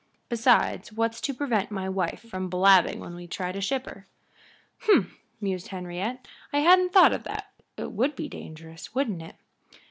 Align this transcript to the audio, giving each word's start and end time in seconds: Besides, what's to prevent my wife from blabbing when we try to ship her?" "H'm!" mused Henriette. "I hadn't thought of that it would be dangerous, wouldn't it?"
Besides, 0.29 0.91
what's 0.91 1.21
to 1.21 1.31
prevent 1.31 1.69
my 1.69 1.87
wife 1.87 2.21
from 2.27 2.49
blabbing 2.49 2.99
when 2.99 3.13
we 3.13 3.27
try 3.27 3.51
to 3.51 3.61
ship 3.61 3.85
her?" 3.85 4.07
"H'm!" 4.89 5.15
mused 5.39 5.67
Henriette. 5.67 6.27
"I 6.51 6.61
hadn't 6.61 6.91
thought 6.91 7.13
of 7.13 7.23
that 7.25 7.51
it 7.77 7.91
would 7.91 8.15
be 8.15 8.27
dangerous, 8.27 8.95
wouldn't 8.95 9.21
it?" 9.21 9.35